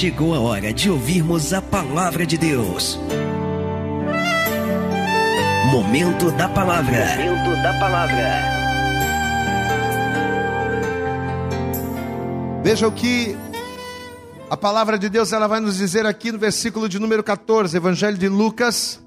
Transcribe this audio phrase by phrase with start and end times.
[0.00, 2.98] chegou a hora de ouvirmos a palavra de Deus.
[5.70, 7.04] Momento da palavra.
[7.18, 8.40] Momento da palavra.
[12.62, 13.36] Veja o que
[14.48, 18.16] a palavra de Deus ela vai nos dizer aqui no versículo de número 14, Evangelho
[18.16, 18.98] de Lucas,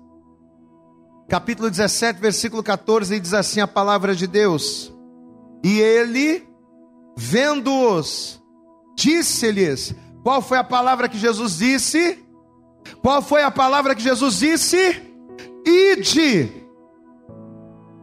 [1.27, 4.93] capítulo 17, versículo 14, e diz assim a palavra de Deus:
[5.63, 6.47] E ele,
[7.17, 8.39] vendo-os,
[8.95, 12.23] disse-lhes: Qual foi a palavra que Jesus disse?
[13.01, 15.01] Qual foi a palavra que Jesus disse?
[15.65, 16.49] Ide.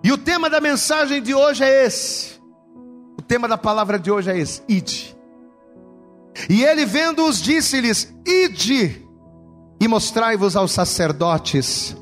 [0.04, 2.38] E o tema da mensagem de hoje é esse.
[3.18, 5.16] O tema da palavra de hoje é esse: Ide.
[6.48, 9.06] E ele vendo-os disse-lhes: Ide
[9.80, 11.96] e mostrai-vos aos sacerdotes.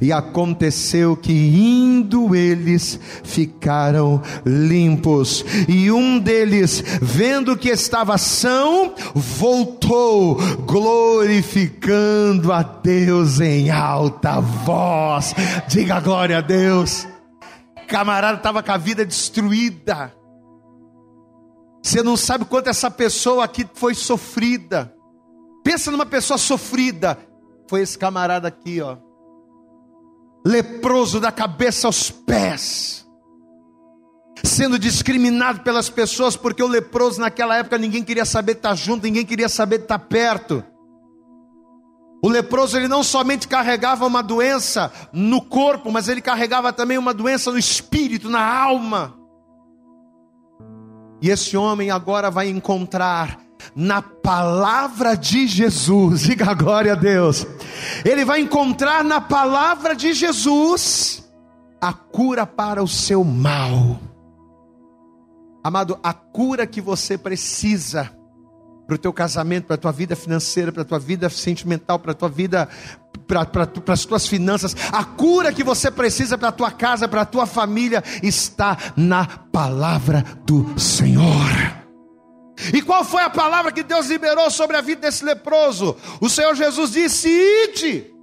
[0.00, 10.36] E aconteceu que indo eles ficaram limpos, e um deles, vendo que estava são, voltou,
[10.62, 15.34] glorificando a Deus em alta voz.
[15.68, 17.06] Diga glória a Deus.
[17.88, 20.12] Camarada estava com a vida destruída.
[21.82, 24.92] Você não sabe quanto essa pessoa aqui foi sofrida.
[25.62, 27.18] Pensa numa pessoa sofrida.
[27.68, 28.96] Foi esse camarada aqui, ó
[30.46, 33.06] leproso da cabeça aos pés,
[34.44, 39.24] sendo discriminado pelas pessoas, porque o leproso naquela época ninguém queria saber estar junto, ninguém
[39.24, 40.62] queria saber estar perto.
[42.22, 47.12] O leproso ele não somente carregava uma doença no corpo, mas ele carregava também uma
[47.12, 49.14] doença no espírito, na alma.
[51.20, 53.43] E esse homem agora vai encontrar
[53.74, 57.46] na palavra de Jesus, diga glória a Deus.
[58.04, 61.24] Ele vai encontrar na palavra de Jesus
[61.80, 64.00] a cura para o seu mal.
[65.62, 68.10] Amado, a cura que você precisa
[68.86, 72.12] para o teu casamento, para a tua vida financeira, para a tua vida sentimental, para
[72.12, 72.68] a tua vida,
[73.26, 77.26] para, as tuas finanças, a cura que você precisa para a tua casa, para a
[77.26, 81.83] tua família, está na palavra do Senhor.
[82.72, 85.96] E qual foi a palavra que Deus liberou sobre a vida desse leproso?
[86.20, 88.14] O Senhor Jesus disse: Ide.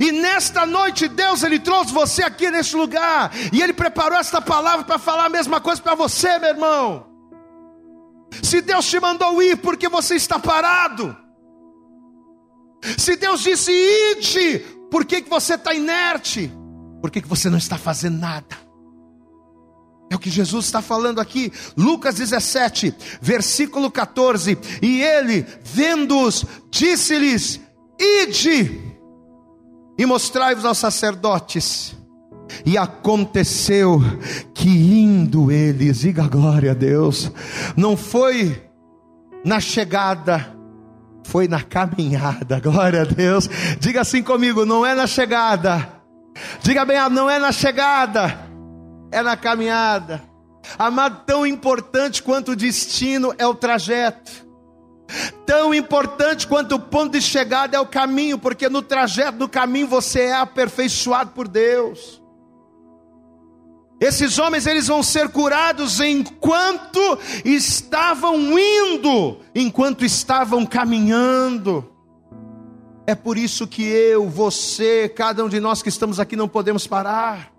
[0.00, 4.84] E nesta noite Deus ele trouxe você aqui neste lugar e ele preparou esta palavra
[4.84, 7.06] para falar a mesma coisa para você, meu irmão.
[8.42, 11.16] Se Deus te mandou ir porque você está parado,
[12.98, 14.58] se Deus disse ide,
[14.90, 16.52] por que, que você está inerte?
[17.00, 18.65] Por que, que você não está fazendo nada?
[20.08, 24.56] É o que Jesus está falando aqui, Lucas 17, versículo 14.
[24.80, 27.60] E ele, vendo-os, disse-lhes:
[27.98, 28.80] Ide
[29.98, 31.96] e mostrai-vos aos sacerdotes.
[32.64, 34.00] E aconteceu
[34.54, 37.32] que indo eles, diga glória a Deus,
[37.76, 38.62] não foi
[39.44, 40.54] na chegada,
[41.24, 43.50] foi na caminhada, glória a Deus.
[43.80, 45.88] Diga assim comigo: não é na chegada,
[46.62, 48.45] diga bem, não é na chegada
[49.10, 50.22] é na caminhada.
[50.78, 54.46] Amado, tão importante quanto o destino é o trajeto.
[55.44, 59.86] Tão importante quanto o ponto de chegada é o caminho, porque no trajeto do caminho
[59.86, 62.20] você é aperfeiçoado por Deus.
[64.00, 67.00] Esses homens eles vão ser curados enquanto
[67.44, 71.92] estavam indo, enquanto estavam caminhando.
[73.06, 76.86] É por isso que eu, você, cada um de nós que estamos aqui não podemos
[76.86, 77.55] parar.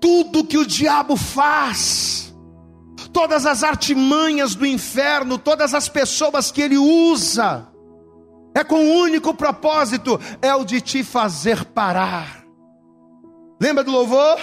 [0.00, 2.34] Tudo que o diabo faz,
[3.12, 7.68] todas as artimanhas do inferno, todas as pessoas que ele usa,
[8.54, 12.44] é com o um único propósito: é o de te fazer parar.
[13.60, 14.38] Lembra do louvor?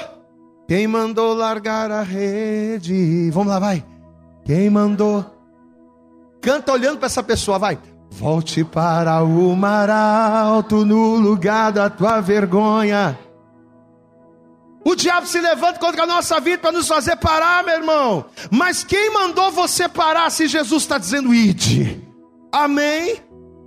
[0.68, 3.29] Quem mandou largar a rede?
[3.31, 3.85] Vamos lá, vai.
[4.44, 5.24] Quem mandou?
[6.41, 7.78] Canta olhando para essa pessoa, vai.
[8.12, 13.18] Volte para o mar alto no lugar da tua vergonha.
[14.85, 18.25] O diabo se levanta contra a nossa vida para nos fazer parar, meu irmão.
[18.51, 22.00] Mas quem mandou você parar se Jesus está dizendo ide?
[22.51, 23.19] Amém?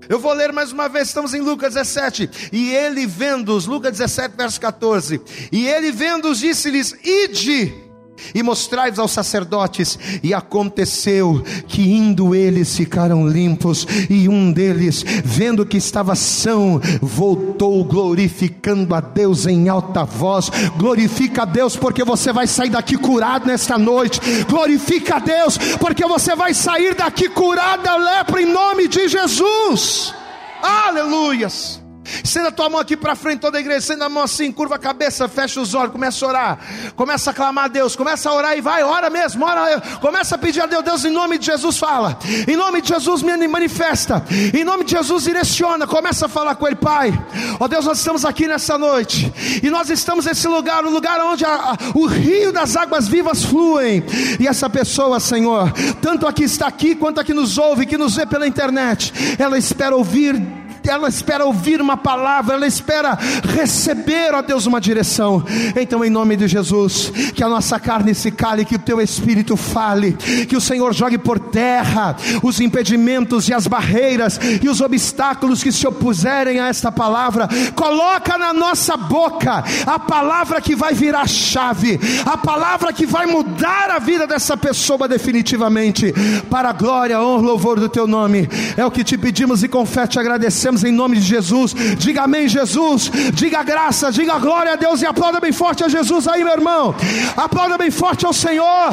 [0.08, 2.50] Eu vou ler mais uma vez, estamos em Lucas 17.
[2.52, 5.20] E ele vendo-os, Lucas 17, verso 14.
[5.50, 7.88] E ele vendo-os, disse-lhes: Ide
[8.35, 9.99] e mostrai-vos aos sacerdotes.
[10.23, 17.85] E aconteceu que indo eles ficaram limpos, e um deles, vendo que estava são, voltou
[17.85, 20.50] glorificando a Deus em alta voz.
[20.76, 24.20] Glorifica a Deus, porque você vai sair daqui curado nesta noite.
[24.49, 30.15] Glorifica a Deus, porque você vai sair daqui curado da lepra em nome de Jesus.
[30.62, 31.88] Aleluias.
[32.22, 33.81] Estenda a tua mão aqui para frente, toda a igreja.
[33.81, 36.58] Estenda a mão assim, curva a cabeça, fecha os olhos, começa a orar.
[36.96, 39.81] Começa a clamar a Deus, começa a orar e vai, ora mesmo, ora.
[40.00, 42.19] Começa a pedir a Deus, Deus, em nome de Jesus, fala.
[42.46, 44.25] Em nome de Jesus, me manifesta.
[44.55, 45.87] Em nome de Jesus, direciona.
[45.87, 47.12] Começa a falar com Ele, Pai.
[47.60, 49.32] Ó oh, Deus, nós estamos aqui nessa noite.
[49.62, 53.08] E nós estamos nesse lugar, o um lugar onde a, a, o rio das águas
[53.08, 54.05] vivas fluem.
[54.38, 58.26] E essa pessoa, Senhor, tanto aqui está aqui, quanto aqui nos ouve, que nos vê
[58.26, 60.57] pela internet, ela espera ouvir
[60.90, 63.19] ela espera ouvir uma palavra, ela espera
[63.55, 65.44] receber, ó Deus, uma direção.
[65.76, 69.56] Então, em nome de Jesus, que a nossa carne se cale, que o teu espírito
[69.56, 70.12] fale,
[70.49, 75.73] que o Senhor jogue por terra os impedimentos e as barreiras e os obstáculos que
[75.73, 77.49] se opuserem a esta palavra.
[77.75, 83.91] Coloca na nossa boca a palavra que vai virar chave, a palavra que vai mudar
[83.91, 86.14] a vida dessa pessoa definitivamente,
[86.50, 88.49] para a glória, honra, louvor do teu nome.
[88.76, 91.75] É o que te pedimos e confete, agradecemos em nome de Jesus.
[91.96, 93.10] Diga amém, Jesus.
[93.32, 96.94] Diga graça, diga glória a Deus e aplauda bem forte a Jesus aí, meu irmão.
[97.36, 98.90] Aplauda bem forte ao Senhor.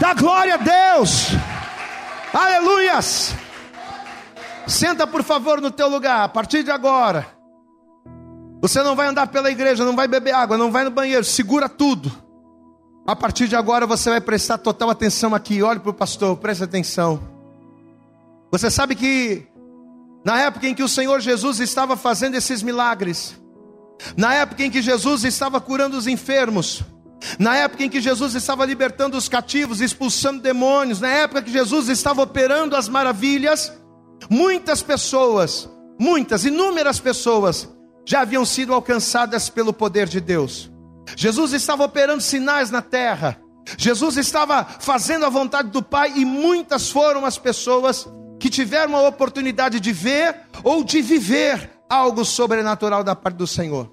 [0.00, 1.28] Dá glória a Deus.
[2.32, 3.34] Aleluias.
[4.66, 7.26] Senta por favor no teu lugar, a partir de agora.
[8.60, 11.68] Você não vai andar pela igreja, não vai beber água, não vai no banheiro, segura
[11.68, 12.12] tudo.
[13.06, 15.62] A partir de agora você vai prestar total atenção aqui.
[15.62, 17.20] Olhe para o pastor, preste atenção.
[18.52, 19.46] Você sabe que
[20.24, 23.40] na época em que o Senhor Jesus estava fazendo esses milagres,
[24.16, 26.82] na época em que Jesus estava curando os enfermos,
[27.38, 31.88] na época em que Jesus estava libertando os cativos, expulsando demônios, na época que Jesus
[31.88, 33.72] estava operando as maravilhas,
[34.28, 35.68] muitas pessoas,
[35.98, 37.68] muitas, inúmeras pessoas,
[38.06, 40.70] já haviam sido alcançadas pelo poder de Deus.
[41.16, 43.38] Jesus estava operando sinais na terra,
[43.76, 48.08] Jesus estava fazendo a vontade do Pai, e muitas foram as pessoas
[48.50, 53.88] que tiveram a oportunidade de ver ou de viver algo sobrenatural da parte do Senhor.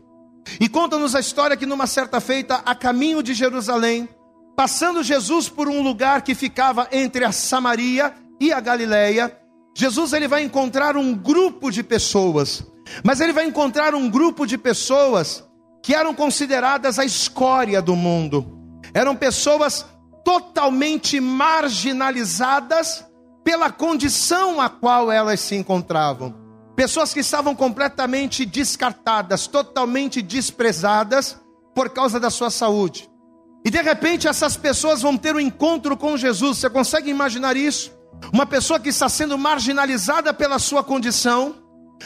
[0.60, 4.10] E conta-nos a história que numa certa feita, a caminho de Jerusalém,
[4.56, 8.12] passando Jesus por um lugar que ficava entre a Samaria
[8.42, 9.38] e a Galileia,
[9.76, 12.66] Jesus ele vai encontrar um grupo de pessoas,
[13.04, 15.44] mas ele vai encontrar um grupo de pessoas
[15.84, 18.58] que eram consideradas a escória do mundo.
[18.92, 19.86] Eram pessoas
[20.26, 23.07] totalmente marginalizadas
[23.48, 26.36] pela condição a qual elas se encontravam.
[26.76, 31.40] Pessoas que estavam completamente descartadas, totalmente desprezadas
[31.74, 33.10] por causa da sua saúde.
[33.64, 36.58] E de repente essas pessoas vão ter um encontro com Jesus.
[36.58, 37.90] Você consegue imaginar isso?
[38.34, 41.56] Uma pessoa que está sendo marginalizada pela sua condição,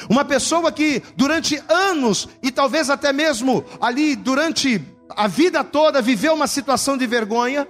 [0.08, 4.80] uma pessoa que durante anos e talvez até mesmo ali durante
[5.10, 7.68] a vida toda viveu uma situação de vergonha,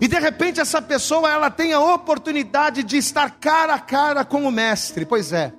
[0.00, 4.44] e de repente essa pessoa ela tem a oportunidade de estar cara a cara com
[4.44, 5.04] o mestre.
[5.04, 5.52] Pois é.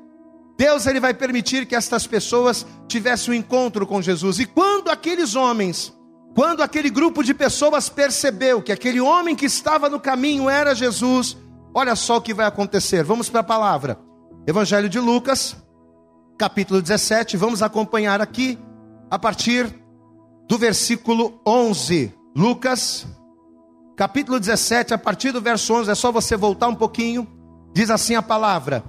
[0.57, 4.39] Deus ele vai permitir que estas pessoas tivessem um encontro com Jesus.
[4.39, 5.93] E quando aqueles homens,
[6.33, 11.37] quando aquele grupo de pessoas percebeu que aquele homem que estava no caminho era Jesus,
[11.73, 13.03] olha só o que vai acontecer.
[13.03, 13.99] Vamos para a palavra.
[14.47, 15.57] Evangelho de Lucas,
[16.37, 18.57] capítulo 17, vamos acompanhar aqui
[19.09, 19.73] a partir
[20.47, 22.13] do versículo 11.
[22.35, 23.07] Lucas
[23.95, 27.27] capítulo 17, a partir do verso 11, é só você voltar um pouquinho.
[27.73, 28.83] Diz assim a palavra: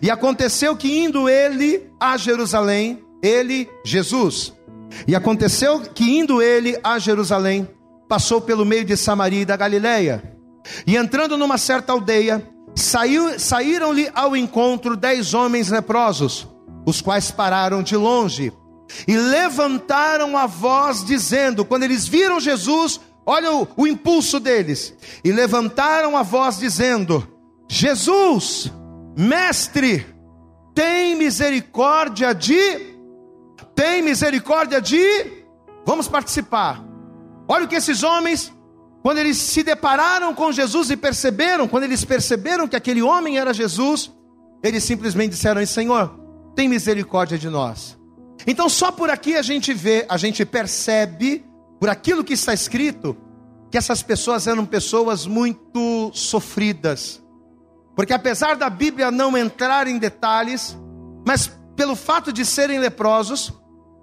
[0.00, 4.52] E aconteceu que indo ele a Jerusalém, ele, Jesus,
[5.06, 7.68] e aconteceu que indo ele a Jerusalém,
[8.08, 10.36] passou pelo meio de Samaria e da Galileia,
[10.86, 16.48] e entrando numa certa aldeia, saiu, saíram-lhe ao encontro dez homens leprosos,
[16.86, 18.52] os quais pararam de longe
[19.06, 24.94] e levantaram a voz, dizendo: quando eles viram Jesus, Olha o, o impulso deles.
[25.24, 27.26] E levantaram a voz dizendo:
[27.68, 28.70] Jesus,
[29.16, 30.06] mestre,
[30.74, 32.92] tem misericórdia de.
[33.74, 35.44] Tem misericórdia de.
[35.84, 36.84] Vamos participar.
[37.48, 38.52] Olha o que esses homens,
[39.02, 43.52] quando eles se depararam com Jesus e perceberam, quando eles perceberam que aquele homem era
[43.52, 44.10] Jesus,
[44.62, 46.18] eles simplesmente disseram: Senhor,
[46.54, 47.98] tem misericórdia de nós.
[48.46, 51.44] Então, só por aqui a gente vê, a gente percebe
[51.82, 53.16] por aquilo que está escrito,
[53.68, 57.20] que essas pessoas eram pessoas muito sofridas.
[57.96, 60.78] Porque apesar da Bíblia não entrar em detalhes,
[61.26, 63.52] mas pelo fato de serem leprosos,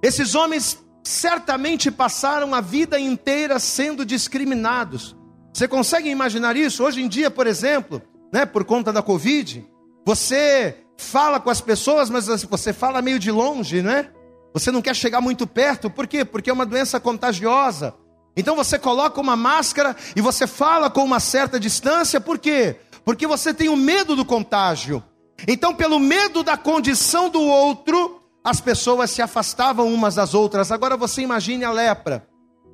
[0.04, 5.16] esses homens certamente passaram a vida inteira sendo discriminados.
[5.54, 6.84] Você consegue imaginar isso?
[6.84, 8.02] Hoje em dia, por exemplo,
[8.34, 9.66] né, por conta da Covid,
[10.06, 14.12] você fala com as pessoas, mas você fala meio de longe, não é?
[14.53, 16.25] Você não quer chegar muito perto, por quê?
[16.25, 17.94] Porque é uma doença contagiosa.
[18.36, 22.77] Então você coloca uma máscara e você fala com uma certa distância, por quê?
[23.03, 25.03] Porque você tem o medo do contágio.
[25.48, 30.72] Então, pelo medo da condição do outro, as pessoas se afastavam umas das outras.
[30.72, 32.27] Agora você imagine a lepra.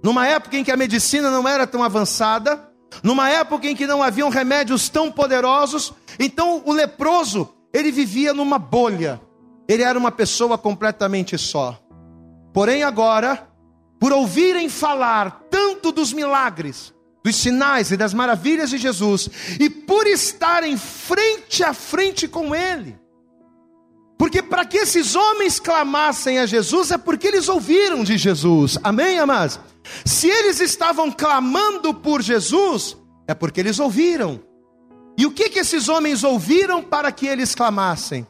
[0.03, 2.69] Numa época em que a medicina não era tão avançada,
[3.03, 8.59] numa época em que não haviam remédios tão poderosos, então o leproso, ele vivia numa
[8.59, 9.19] bolha.
[9.67, 11.79] Ele era uma pessoa completamente só.
[12.53, 13.47] Porém agora,
[13.99, 16.93] por ouvirem falar tanto dos milagres,
[17.23, 19.29] dos sinais e das maravilhas de Jesus,
[19.59, 22.97] e por estarem frente a frente com ele,
[24.17, 28.77] porque para que esses homens clamassem a Jesus é porque eles ouviram de Jesus.
[28.83, 29.59] Amém, amados?
[30.05, 34.41] Se eles estavam clamando por Jesus, é porque eles ouviram.
[35.17, 38.25] E o que que esses homens ouviram para que eles clamassem?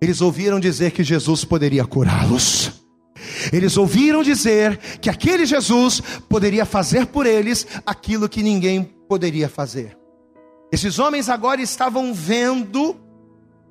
[0.00, 2.72] Eles ouviram dizer que Jesus poderia curá-los.
[3.52, 9.96] Eles ouviram dizer que aquele Jesus poderia fazer por eles aquilo que ninguém poderia fazer.
[10.72, 12.96] Esses homens agora estavam vendo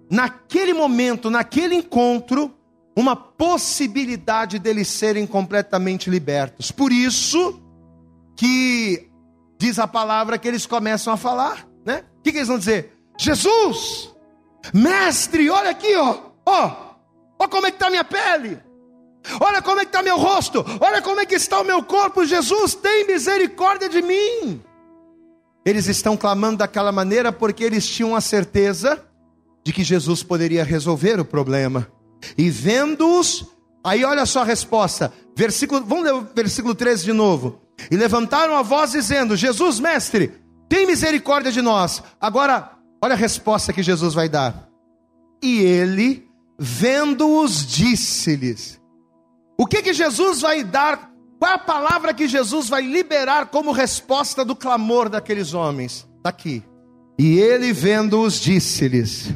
[0.10, 2.54] naquele momento, naquele encontro,
[2.96, 6.72] uma possibilidade deles serem completamente libertos.
[6.72, 7.62] Por isso
[8.36, 9.10] que
[9.58, 12.04] diz a palavra que eles começam a falar, né?
[12.20, 12.94] O que, que eles vão dizer?
[13.18, 14.14] Jesus,
[14.74, 16.76] mestre, olha aqui, ó, ó,
[17.40, 18.60] ó como é que está minha pele.
[19.42, 22.26] Olha como é que está meu rosto, olha como é que está o meu corpo,
[22.26, 24.62] Jesus, tem misericórdia de mim.
[25.66, 29.04] Eles estão clamando daquela maneira porque eles tinham a certeza
[29.64, 31.88] de que Jesus poderia resolver o problema.
[32.38, 33.46] E vendo-os,
[33.84, 35.14] aí olha só a resposta.
[35.36, 37.62] Versículo, vamos ler o versículo 13 de novo.
[37.92, 40.34] E levantaram a voz dizendo: Jesus, mestre,
[40.68, 42.02] tem misericórdia de nós.
[42.20, 44.70] Agora, olha a resposta que Jesus vai dar.
[45.42, 46.28] E ele,
[46.58, 48.80] vendo-os, disse-lhes:
[49.58, 51.10] O que que Jesus vai dar?
[51.40, 56.08] Qual a palavra que Jesus vai liberar como resposta do clamor daqueles homens?
[56.18, 56.64] Está aqui.
[57.18, 59.34] E ele, vendo-os, disse-lhes: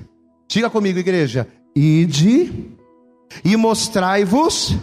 [0.48, 2.72] Diga comigo, igreja: ide
[3.44, 4.76] e mostrai-vos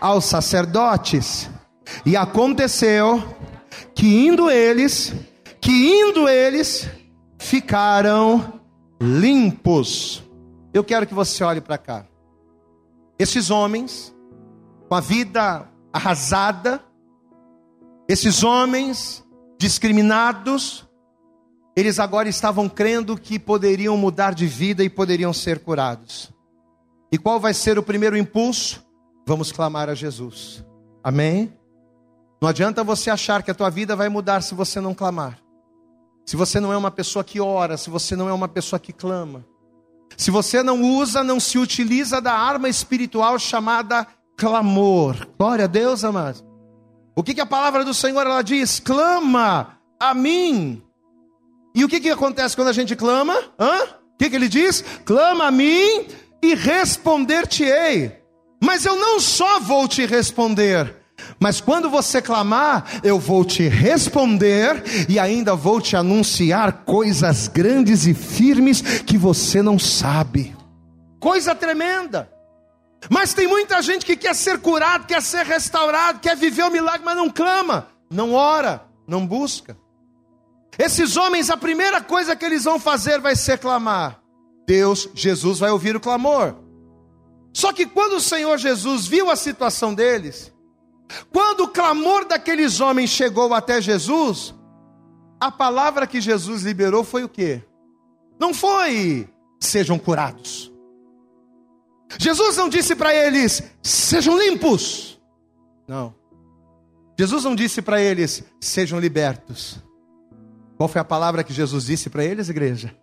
[0.00, 1.48] aos sacerdotes.
[2.04, 3.22] E aconteceu
[3.94, 5.14] que indo eles,
[5.60, 6.88] que indo eles,
[7.46, 8.60] ficaram
[9.00, 10.22] limpos.
[10.74, 12.04] Eu quero que você olhe para cá.
[13.18, 14.14] Esses homens,
[14.88, 16.82] com a vida arrasada,
[18.08, 19.24] esses homens
[19.58, 20.86] discriminados,
[21.76, 26.32] eles agora estavam crendo que poderiam mudar de vida e poderiam ser curados.
[27.12, 28.84] E qual vai ser o primeiro impulso?
[29.24, 30.64] Vamos clamar a Jesus.
[31.02, 31.56] Amém?
[32.42, 35.45] Não adianta você achar que a tua vida vai mudar se você não clamar.
[36.26, 38.92] Se você não é uma pessoa que ora, se você não é uma pessoa que
[38.92, 39.46] clama.
[40.16, 44.06] Se você não usa, não se utiliza da arma espiritual chamada
[44.36, 45.26] clamor.
[45.38, 46.44] Glória a Deus, amados.
[47.14, 48.80] O que, que a palavra do Senhor ela diz?
[48.80, 50.82] Clama a mim
[51.76, 53.38] e o que, que acontece quando a gente clama?
[53.60, 53.82] Hã?
[53.84, 54.82] O que, que ele diz?
[55.04, 56.06] Clama a mim
[56.42, 58.18] e responder-te-ei.
[58.64, 60.96] Mas eu não só vou te responder,
[61.38, 68.06] mas quando você clamar, eu vou te responder e ainda vou te anunciar coisas grandes
[68.06, 70.54] e firmes que você não sabe.
[71.20, 72.30] Coisa tremenda.
[73.10, 77.02] Mas tem muita gente que quer ser curado, quer ser restaurado, quer viver o milagre,
[77.04, 79.76] mas não clama, não ora, não busca.
[80.78, 84.20] Esses homens, a primeira coisa que eles vão fazer vai ser clamar.
[84.66, 86.54] Deus, Jesus vai ouvir o clamor.
[87.52, 90.52] Só que quando o Senhor Jesus viu a situação deles,
[91.32, 94.54] quando o clamor daqueles homens chegou até Jesus,
[95.40, 97.62] a palavra que Jesus liberou foi o quê?
[98.38, 99.28] Não foi
[99.60, 100.72] sejam curados.
[102.18, 105.20] Jesus não disse para eles sejam limpos.
[105.86, 106.14] Não.
[107.18, 109.82] Jesus não disse para eles sejam libertos.
[110.76, 112.94] Qual foi a palavra que Jesus disse para eles, igreja?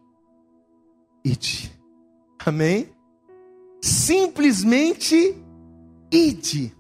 [1.26, 1.72] Ide.
[2.46, 2.90] Amém?
[3.82, 5.36] Simplesmente
[6.12, 6.76] ide.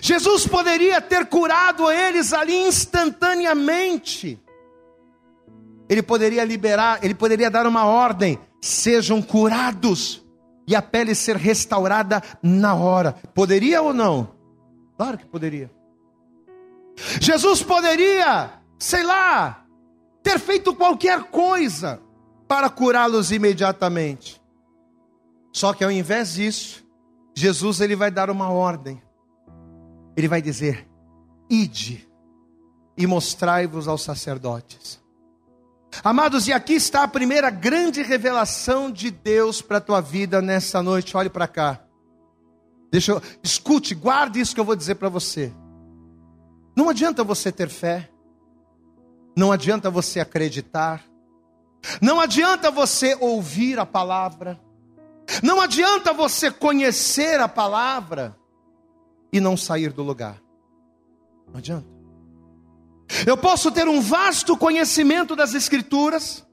[0.00, 4.40] Jesus poderia ter curado eles ali instantaneamente.
[5.88, 10.24] Ele poderia liberar, ele poderia dar uma ordem: sejam curados
[10.66, 13.14] e a pele ser restaurada na hora.
[13.34, 14.34] Poderia ou não?
[14.96, 15.70] Claro que poderia.
[17.20, 19.64] Jesus poderia, sei lá,
[20.22, 22.00] ter feito qualquer coisa
[22.46, 24.40] para curá-los imediatamente.
[25.52, 26.84] Só que ao invés disso,
[27.34, 29.02] Jesus ele vai dar uma ordem.
[30.16, 30.88] Ele vai dizer:
[31.48, 32.08] Ide
[32.96, 35.00] e mostrai-vos aos sacerdotes.
[36.02, 40.82] Amados, e aqui está a primeira grande revelação de Deus para a tua vida nessa
[40.82, 41.16] noite.
[41.16, 41.82] Olhe para cá.
[42.90, 45.52] Deixa eu, escute, guarde isso que eu vou dizer para você.
[46.76, 48.08] Não adianta você ter fé.
[49.36, 51.02] Não adianta você acreditar.
[52.00, 54.58] Não adianta você ouvir a palavra.
[55.42, 58.36] Não adianta você conhecer a palavra
[59.32, 60.40] e não sair do lugar.
[61.48, 61.86] Não adianta.
[63.26, 66.44] Eu posso ter um vasto conhecimento das Escrituras,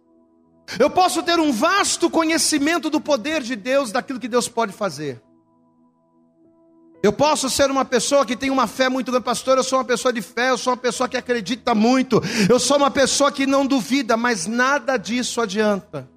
[0.78, 5.22] eu posso ter um vasto conhecimento do poder de Deus, daquilo que Deus pode fazer.
[7.02, 9.58] Eu posso ser uma pessoa que tem uma fé muito grande, pastor.
[9.58, 12.76] Eu sou uma pessoa de fé, eu sou uma pessoa que acredita muito, eu sou
[12.78, 16.10] uma pessoa que não duvida, mas nada disso adianta.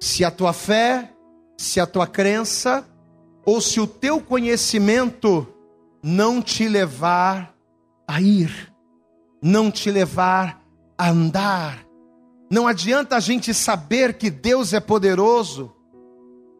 [0.00, 1.12] Se a tua fé,
[1.58, 2.86] se a tua crença,
[3.44, 5.46] ou se o teu conhecimento
[6.02, 7.54] não te levar
[8.06, 8.72] a ir,
[9.42, 10.62] não te levar
[10.96, 11.84] a andar.
[12.50, 15.74] Não adianta a gente saber que Deus é poderoso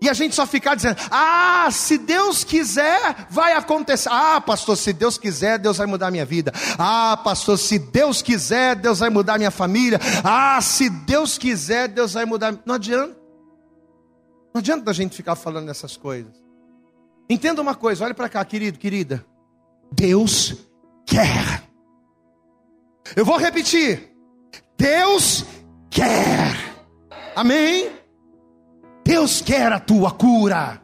[0.00, 4.08] e a gente só ficar dizendo: ah, se Deus quiser, vai acontecer.
[4.10, 6.52] Ah, pastor, se Deus quiser, Deus vai mudar minha vida.
[6.78, 9.98] Ah, pastor, se Deus quiser, Deus vai mudar minha família.
[10.22, 12.56] Ah, se Deus quiser, Deus vai mudar.
[12.64, 13.16] Não adianta.
[14.54, 16.47] Não adianta a gente ficar falando essas coisas.
[17.28, 19.24] Entenda uma coisa, olhe para cá, querido, querida.
[19.92, 20.56] Deus
[21.06, 21.62] quer.
[23.14, 24.10] Eu vou repetir.
[24.76, 25.44] Deus
[25.90, 26.54] quer.
[27.34, 27.90] Amém?
[29.04, 30.80] Deus quer a tua cura.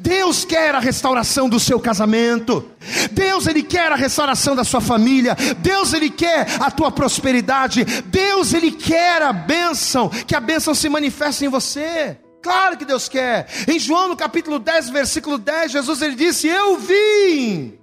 [0.00, 2.68] Deus quer a restauração do seu casamento.
[3.12, 5.36] Deus ele quer a restauração da sua família.
[5.58, 7.84] Deus ele quer a tua prosperidade.
[8.06, 12.18] Deus ele quer a bênção, que a bênção se manifeste em você.
[12.42, 13.48] Claro que Deus quer.
[13.66, 17.78] Em João no capítulo 10, versículo 10, Jesus ele disse: "Eu vim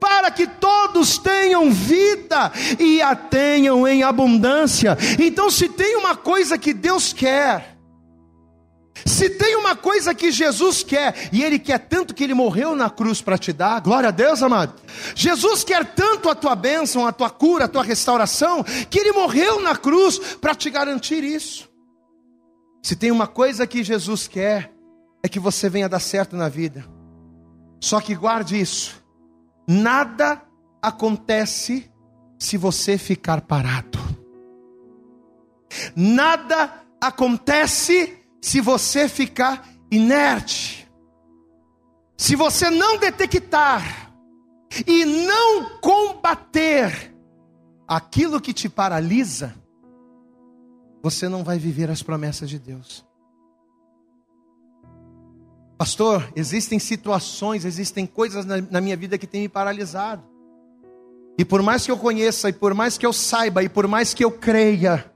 [0.00, 4.96] para que todos tenham vida e a tenham em abundância".
[5.18, 7.78] Então se tem uma coisa que Deus quer,
[9.04, 12.90] se tem uma coisa que Jesus quer, e Ele quer tanto que Ele morreu na
[12.90, 14.74] cruz para te dar, glória a Deus, amado.
[15.14, 19.60] Jesus quer tanto a tua bênção, a tua cura, a tua restauração, que Ele morreu
[19.60, 21.68] na cruz para te garantir isso.
[22.82, 24.72] Se tem uma coisa que Jesus quer,
[25.22, 26.84] é que você venha dar certo na vida.
[27.80, 29.02] Só que guarde isso:
[29.66, 30.42] nada
[30.82, 31.90] acontece
[32.38, 33.98] se você ficar parado.
[35.94, 40.88] Nada acontece se você ficar inerte,
[42.16, 44.12] se você não detectar
[44.86, 47.14] e não combater
[47.86, 49.54] aquilo que te paralisa,
[51.02, 53.06] você não vai viver as promessas de Deus.
[55.76, 60.24] Pastor, existem situações, existem coisas na, na, minha vida que têm me paralisado.
[61.38, 64.12] E por mais que eu conheça, e por mais que eu saiba, e por mais
[64.12, 65.12] que eu creia,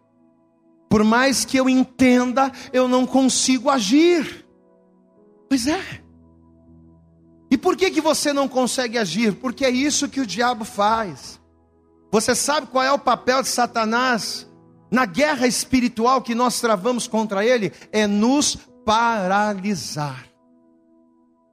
[0.89, 4.47] por mais que eu entenda, eu não consigo agir.
[5.49, 5.83] Pois é.
[7.51, 9.35] E por que, que você não consegue agir?
[9.35, 11.41] Porque é isso que o diabo faz.
[12.13, 14.47] Você sabe qual é o papel de Satanás
[14.93, 17.73] na guerra espiritual que nós travamos contra ele?
[17.91, 20.27] É nos paralisar.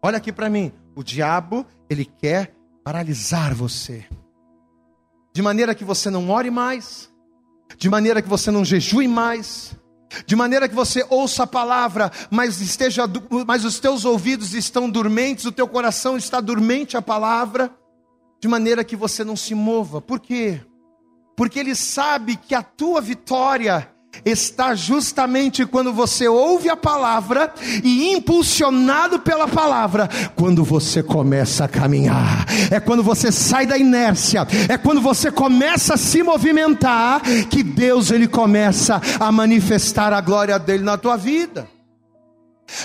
[0.03, 0.73] Olha aqui para mim.
[0.93, 4.05] O diabo, ele quer paralisar você.
[5.33, 7.09] De maneira que você não ore mais,
[7.77, 9.73] de maneira que você não jejue mais,
[10.25, 13.03] de maneira que você ouça a palavra, mas esteja,
[13.47, 17.71] mas os teus ouvidos estão dormentes, o teu coração está dormente a palavra,
[18.41, 20.01] de maneira que você não se mova.
[20.01, 20.61] Por quê?
[21.39, 23.89] Porque ele sabe que a tua vitória
[24.25, 31.67] está justamente quando você ouve a palavra e impulsionado pela palavra, quando você começa a
[31.69, 37.63] caminhar, é quando você sai da inércia, é quando você começa a se movimentar, que
[37.63, 41.69] Deus ele começa a manifestar a glória dele na tua vida.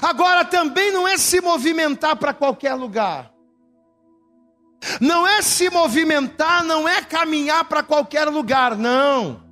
[0.01, 3.34] Agora também não é se movimentar para qualquer lugar.
[5.01, 9.43] Não é se movimentar, não é caminhar para qualquer lugar, não.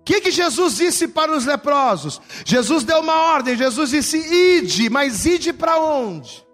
[0.00, 2.20] O que, que Jesus disse para os leprosos?
[2.44, 6.44] Jesus deu uma ordem, Jesus disse: ide, mas ide para onde?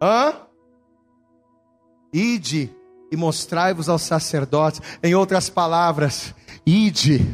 [0.00, 0.34] Hã?
[2.12, 2.70] Ide
[3.10, 4.80] e mostrai-vos aos sacerdotes.
[5.02, 6.32] Em outras palavras,
[6.64, 7.26] ide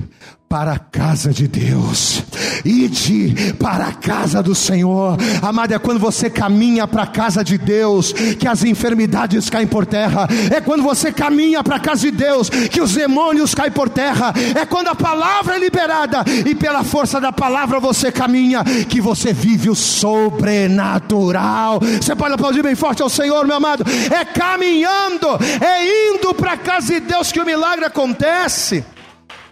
[0.50, 2.24] para a casa de Deus,
[2.64, 5.72] ide para a casa do Senhor, amado.
[5.72, 10.26] É quando você caminha para a casa de Deus que as enfermidades caem por terra,
[10.52, 14.34] é quando você caminha para a casa de Deus que os demônios caem por terra,
[14.60, 19.32] é quando a palavra é liberada e pela força da palavra você caminha, que você
[19.32, 21.78] vive o sobrenatural.
[21.78, 23.84] Você pode aplaudir bem forte ao Senhor, meu amado.
[24.10, 25.28] É caminhando,
[25.60, 28.84] é indo para a casa de Deus que o milagre acontece.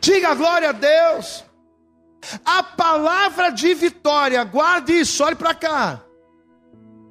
[0.00, 1.44] Diga glória a Deus.
[2.44, 6.02] A palavra de vitória, guarde isso, olhe para cá.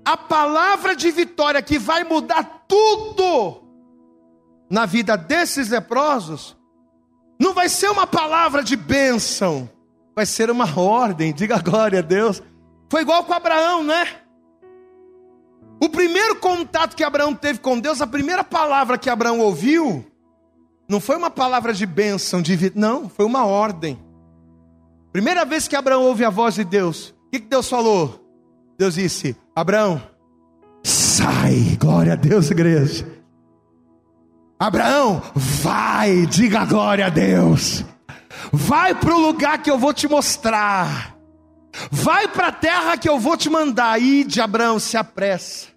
[0.05, 3.63] A palavra de vitória que vai mudar tudo
[4.69, 6.55] na vida desses leprosos,
[7.39, 9.69] não vai ser uma palavra de bênção,
[10.15, 12.41] vai ser uma ordem, diga glória a Deus.
[12.89, 14.07] Foi igual com Abraão, né?
[15.81, 20.06] O primeiro contato que Abraão teve com Deus, a primeira palavra que Abraão ouviu,
[20.89, 23.99] não foi uma palavra de bênção, de não, foi uma ordem.
[25.11, 28.23] Primeira vez que Abraão ouve a voz de Deus, o que, que Deus falou?
[28.77, 30.01] Deus disse: Abraão,
[30.83, 33.05] sai, glória a Deus, igreja.
[34.59, 37.83] Abraão, vai, diga glória a Deus.
[38.51, 41.15] Vai para o lugar que eu vou te mostrar.
[41.91, 44.01] Vai para a terra que eu vou te mandar.
[44.01, 45.67] Ide, Abraão, se apressa.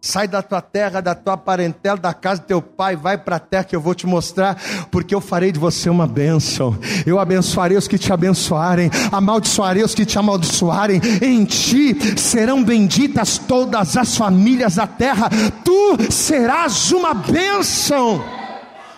[0.00, 3.40] Sai da tua terra, da tua parentela, da casa do teu pai, vai para a
[3.40, 4.56] terra que eu vou te mostrar,
[4.92, 6.78] porque eu farei de você uma bênção.
[7.04, 11.00] Eu abençoarei os que te abençoarem, amaldiçoarei os que te amaldiçoarem.
[11.20, 15.28] Em ti serão benditas todas as famílias da terra.
[15.64, 18.24] Tu serás uma bênção.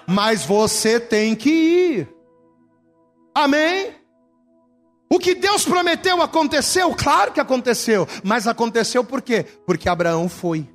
[0.06, 2.08] Mas você tem que ir.
[3.34, 3.92] Amém?
[5.08, 6.94] O que Deus prometeu aconteceu?
[6.94, 9.46] Claro que aconteceu, mas aconteceu por quê?
[9.66, 10.68] Porque Abraão foi.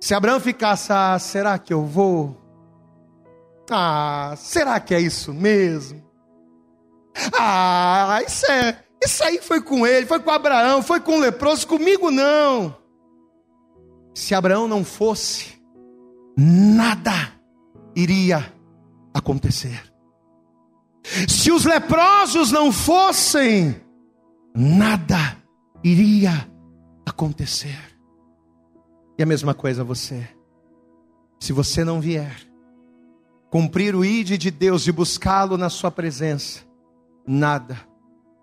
[0.00, 2.40] Se Abraão ficasse, ah, será que eu vou?
[3.70, 6.02] Ah, será que é isso mesmo?
[7.38, 11.66] Ah, isso é, isso aí foi com ele, foi com Abraão, foi com o leproso,
[11.66, 12.76] comigo não.
[14.14, 15.60] Se Abraão não fosse,
[16.36, 17.32] nada
[17.94, 18.52] iria
[19.12, 19.92] acontecer.
[21.28, 23.80] Se os leprosos não fossem,
[24.54, 25.36] nada
[25.82, 26.32] iria
[27.06, 27.89] acontecer.
[29.20, 30.26] E a mesma coisa você.
[31.38, 32.40] Se você não vier,
[33.50, 36.60] cumprir o ide de Deus e buscá-lo na sua presença,
[37.26, 37.78] nada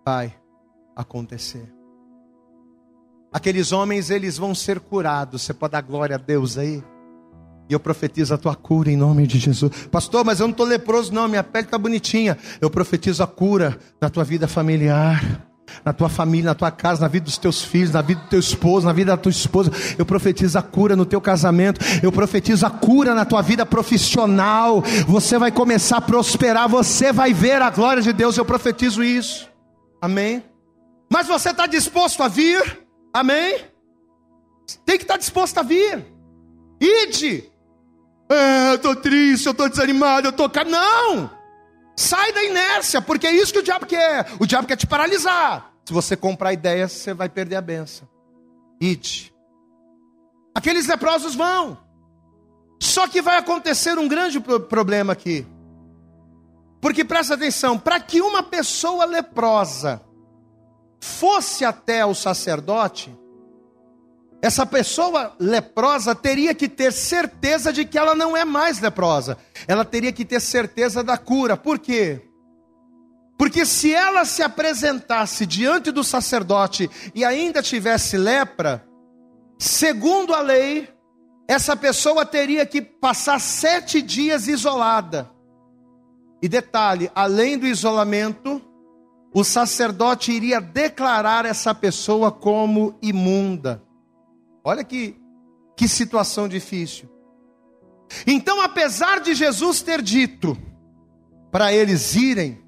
[0.05, 0.37] vai
[0.95, 1.67] acontecer.
[3.33, 5.41] Aqueles homens, eles vão ser curados.
[5.41, 6.83] Você pode dar glória a Deus aí?
[7.67, 9.87] E eu profetizo a tua cura em nome de Jesus.
[9.87, 11.27] Pastor, mas eu não estou leproso, não.
[11.27, 12.37] Minha pele está bonitinha.
[12.61, 15.46] Eu profetizo a cura na tua vida familiar,
[15.83, 18.39] na tua família, na tua casa, na vida dos teus filhos, na vida do teu
[18.39, 19.71] esposo, na vida da tua esposa.
[19.97, 21.79] Eu profetizo a cura no teu casamento.
[22.01, 24.81] Eu profetizo a cura na tua vida profissional.
[25.07, 26.67] Você vai começar a prosperar.
[26.69, 28.37] Você vai ver a glória de Deus.
[28.37, 29.49] Eu profetizo isso.
[30.01, 30.43] Amém.
[31.09, 32.79] Mas você está disposto a vir?
[33.13, 33.59] Amém.
[34.85, 36.05] Tem que estar tá disposto a vir.
[36.79, 37.49] Ide.
[38.29, 40.51] É, eu estou triste, eu estou desanimado, eu estou.
[40.69, 41.36] Não!
[41.97, 44.27] Sai da inércia, porque é isso que o diabo quer.
[44.39, 45.73] O diabo quer te paralisar.
[45.83, 48.07] Se você comprar ideias, você vai perder a benção.
[48.79, 49.33] Ide.
[50.53, 51.77] Aqueles leprosos vão.
[52.79, 55.47] Só que vai acontecer um grande problema aqui.
[56.79, 59.99] Porque presta atenção, para que uma pessoa leprosa
[60.99, 63.17] fosse até o sacerdote,
[64.41, 69.37] essa pessoa leprosa teria que ter certeza de que ela não é mais leprosa.
[69.67, 71.57] Ela teria que ter certeza da cura.
[71.57, 72.21] Por quê?
[73.37, 78.87] Porque se ela se apresentasse diante do sacerdote e ainda tivesse lepra,
[79.57, 80.87] segundo a lei,
[81.47, 85.31] essa pessoa teria que passar sete dias isolada.
[86.41, 88.61] E detalhe: além do isolamento,
[89.33, 93.86] o sacerdote iria declarar essa pessoa como imunda.
[94.67, 95.15] Olha que,
[95.77, 97.09] que situação difícil.
[98.25, 100.57] Então, apesar de Jesus ter dito
[101.49, 102.61] para eles irem,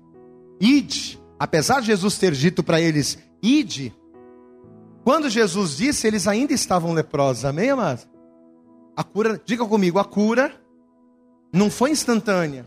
[0.62, 3.94] ide, apesar de Jesus ter dito para eles, ide,
[5.04, 8.08] quando Jesus disse, eles ainda estavam leprosos, amém, amados?
[8.96, 10.58] A cura, diga comigo, a cura
[11.52, 12.66] não foi instantânea.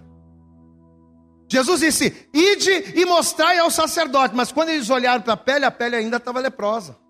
[1.48, 5.70] Jesus disse: ide e mostrai ao sacerdote, mas quando eles olharam para a pele, a
[5.70, 7.00] pele ainda estava leprosa.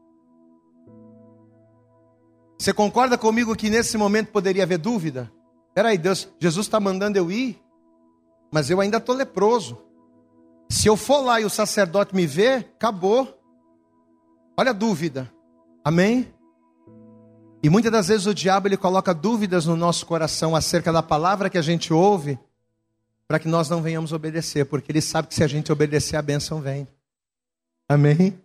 [2.63, 5.29] Você concorda comigo que nesse momento poderia haver dúvida?
[5.75, 7.61] Peraí, Deus, Jesus está mandando eu ir,
[8.53, 9.83] mas eu ainda estou leproso.
[10.71, 13.37] Se eu for lá e o sacerdote me ver, acabou.
[14.57, 15.29] Olha a dúvida.
[15.85, 16.33] Amém?
[17.65, 21.51] E muitas das vezes o diabo ele coloca dúvidas no nosso coração acerca da palavra
[21.51, 22.39] que a gente ouve,
[23.27, 26.23] para que nós não venhamos obedecer, porque ele sabe que se a gente obedecer, a
[26.23, 26.87] bênção vem.
[27.89, 28.41] Amém?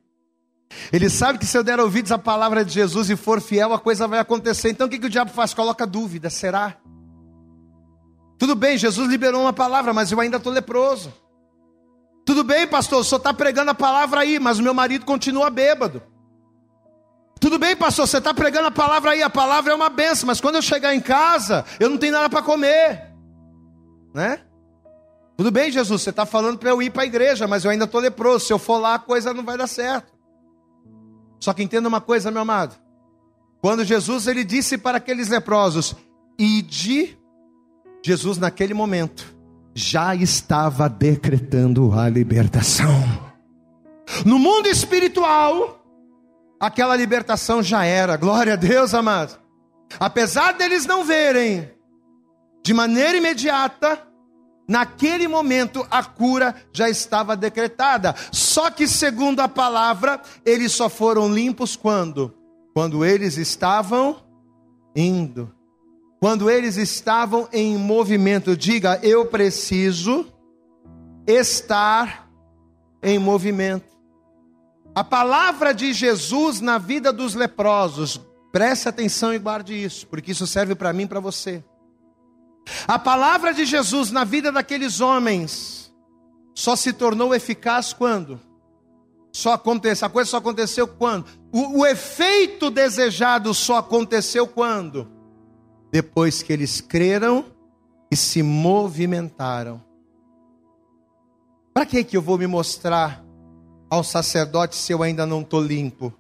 [0.92, 3.80] Ele sabe que se eu der ouvidos à palavra de Jesus e for fiel, a
[3.80, 4.70] coisa vai acontecer.
[4.70, 5.54] Então o que, que o diabo faz?
[5.54, 6.78] Coloca dúvida: será?
[8.38, 11.14] Tudo bem, Jesus liberou uma palavra, mas eu ainda estou leproso.
[12.26, 16.04] Tudo bem, pastor, senhor está pregando a palavra aí, mas o meu marido continua bêbado.
[17.40, 20.42] Tudo bem, pastor, você está pregando a palavra aí, a palavra é uma benção, mas
[20.42, 23.14] quando eu chegar em casa, eu não tenho nada para comer.
[24.14, 24.42] Né?
[25.38, 27.86] Tudo bem, Jesus, você está falando para eu ir para a igreja, mas eu ainda
[27.86, 28.46] estou leproso.
[28.46, 30.17] Se eu for lá, a coisa não vai dar certo.
[31.40, 32.76] Só que entenda uma coisa, meu amado.
[33.62, 35.96] Quando Jesus ele disse para aqueles leprosos:
[36.38, 37.18] "Ide",
[38.06, 39.36] Jesus naquele momento
[39.74, 43.28] já estava decretando a libertação.
[44.26, 45.84] No mundo espiritual,
[46.60, 48.18] aquela libertação já era.
[48.18, 49.38] Glória a Deus, amados.
[50.00, 51.70] Apesar deles não verem
[52.64, 54.07] de maneira imediata,
[54.68, 58.14] naquele momento a cura já estava decretada.
[58.32, 62.34] Só que, segundo a palavra, eles só foram limpos quando?
[62.74, 64.18] Quando eles estavam
[64.96, 65.54] indo.
[66.20, 68.58] Quando eles estavam em movimento.
[68.58, 70.26] Diga, eu preciso
[71.26, 72.28] estar
[73.02, 73.98] em movimento.
[74.96, 78.20] A palavra de Jesus na vida dos leprosos,
[78.52, 81.64] preste atenção e guarde isso, porque isso serve para mim e para você.
[82.88, 85.94] A palavra de Jesus na vida daqueles homens
[86.54, 88.40] só se tornou eficaz quando?
[89.32, 91.26] Só aconteceu, a coisa só aconteceu quando?
[91.52, 95.08] O, o efeito desejado só aconteceu quando?
[95.92, 97.46] Depois que eles creram
[98.12, 99.84] e se movimentaram.
[101.74, 103.24] Para que que eu vou me mostrar
[103.90, 106.12] ao sacerdote se eu ainda não estou limpo?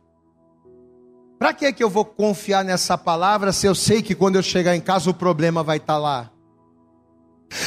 [1.39, 4.75] Para que que eu vou confiar nessa palavra se eu sei que quando eu chegar
[4.75, 6.31] em casa o problema vai estar tá lá?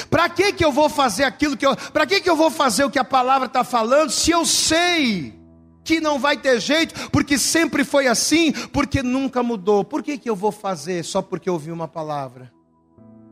[0.08, 2.84] Para que que eu vou fazer aquilo que eu, para que que eu vou fazer
[2.84, 5.40] o que a palavra está falando se eu sei
[5.84, 9.84] que não vai ter jeito, porque sempre foi assim, porque nunca mudou?
[9.84, 12.52] Por que que eu vou fazer só porque eu ouvi uma palavra?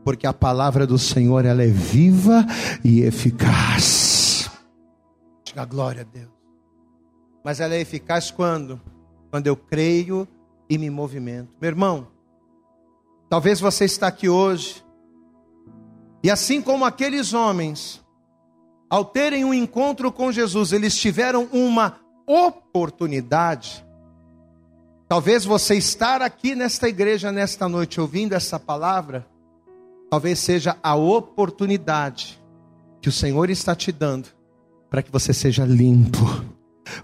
[0.03, 2.45] Porque a palavra do Senhor ela é viva
[2.83, 4.49] e eficaz.
[5.43, 6.31] Diga glória a Deus.
[7.43, 8.81] Mas ela é eficaz quando?
[9.29, 10.27] Quando eu creio
[10.69, 11.55] e me movimento.
[11.61, 12.07] Meu irmão,
[13.29, 14.83] talvez você está aqui hoje,
[16.23, 18.01] e assim como aqueles homens,
[18.89, 23.85] ao terem um encontro com Jesus, eles tiveram uma oportunidade.
[25.07, 29.25] Talvez você estar aqui nesta igreja nesta noite ouvindo essa palavra,
[30.09, 32.39] talvez seja a oportunidade
[33.01, 34.27] que o Senhor está te dando
[34.89, 36.43] para que você seja limpo,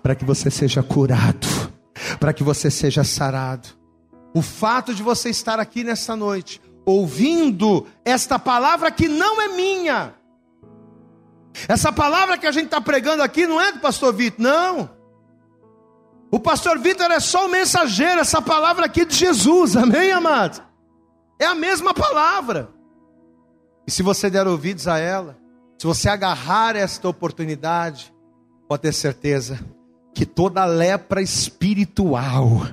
[0.01, 1.47] para que você seja curado,
[2.19, 3.69] para que você seja sarado.
[4.33, 10.13] O fato de você estar aqui nessa noite, ouvindo esta palavra que não é minha,
[11.67, 14.89] essa palavra que a gente está pregando aqui não é do pastor Vitor, não.
[16.29, 20.61] O pastor Vitor é só o mensageiro, essa palavra aqui de Jesus, amém, amados?
[21.39, 22.69] É a mesma palavra.
[23.87, 25.37] E se você der ouvidos a ela,
[25.77, 28.13] se você agarrar esta oportunidade,
[28.67, 29.59] pode ter certeza
[30.13, 32.67] que toda lepra espiritual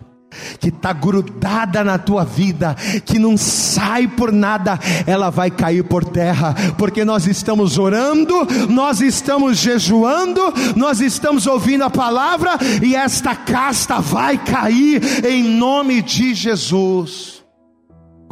[0.58, 6.04] que está grudada na tua vida, que não sai por nada, ela vai cair por
[6.04, 10.40] terra, porque nós estamos orando, nós estamos jejuando,
[10.76, 17.42] nós estamos ouvindo a palavra e esta casta vai cair em nome de Jesus.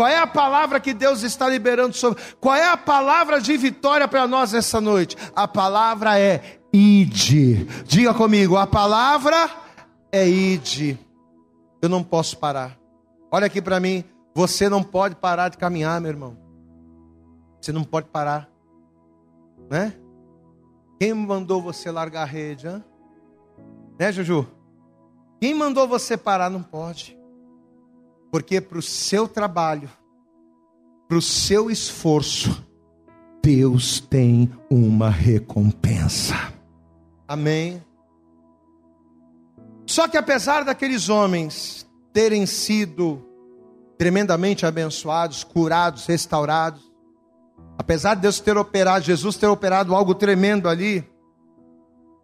[0.00, 2.22] Qual é a palavra que Deus está liberando sobre?
[2.40, 5.14] Qual é a palavra de vitória para nós essa noite?
[5.36, 7.66] A palavra é ide.
[7.86, 9.50] Diga comigo, a palavra
[10.10, 10.98] é ide.
[11.82, 12.78] Eu não posso parar.
[13.30, 16.36] Olha aqui para mim, você não pode parar de caminhar, meu irmão.
[17.60, 18.50] Você não pode parar.
[19.70, 19.94] Né?
[20.98, 22.84] Quem mandou você largar a rede, hein?
[23.98, 24.46] Né, Juju?
[25.40, 27.18] Quem mandou você parar não pode.
[28.30, 29.88] Porque para o seu trabalho,
[31.08, 32.64] para o seu esforço,
[33.42, 36.34] Deus tem uma recompensa.
[37.26, 37.82] Amém.
[39.90, 43.26] Só que apesar daqueles homens terem sido
[43.98, 46.92] tremendamente abençoados, curados, restaurados,
[47.76, 51.04] apesar de Deus ter operado, Jesus ter operado algo tremendo ali,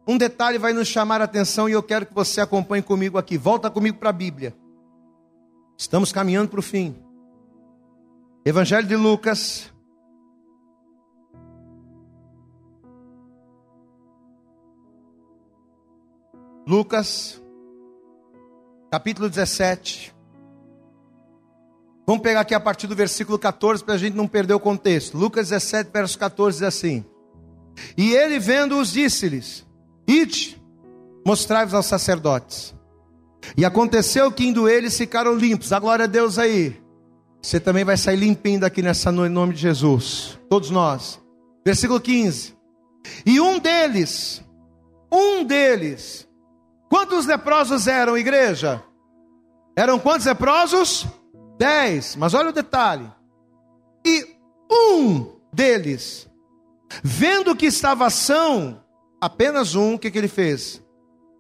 [0.07, 3.37] um detalhe vai nos chamar a atenção e eu quero que você acompanhe comigo aqui.
[3.37, 4.57] Volta comigo para a Bíblia.
[5.77, 6.95] Estamos caminhando para o fim.
[8.45, 9.73] Evangelho de Lucas.
[16.65, 17.43] Lucas,
[18.97, 20.15] capítulo 17.
[22.07, 25.19] Vamos pegar aqui a partir do versículo 14 para a gente não perder o contexto.
[25.19, 27.05] Lucas 17, verso 14 diz assim:
[27.95, 29.67] E ele vendo-os disse-lhes:
[30.09, 30.59] Ide,
[31.27, 32.75] mostrai-vos aos sacerdotes.
[33.55, 35.75] E aconteceu que indo eles ficaram limpos.
[35.75, 36.81] A glória a Deus aí.
[37.43, 40.39] Você também vai sair limpinho daqui nessa noite, em nome de Jesus.
[40.49, 41.21] Todos nós.
[41.67, 42.57] Versículo 15.
[43.27, 44.43] E um deles,
[45.13, 46.26] um deles,
[46.89, 48.83] quantos leprosos eram, igreja?
[49.77, 51.07] Eram quantos leprosos?
[51.59, 52.17] Dez.
[52.17, 53.11] Mas olha o detalhe.
[54.05, 54.37] E
[54.71, 56.29] um deles,
[57.03, 58.83] vendo que estava são,
[59.21, 60.83] apenas um, o que, que ele fez?